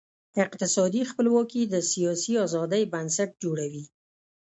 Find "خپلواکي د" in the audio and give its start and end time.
1.11-1.75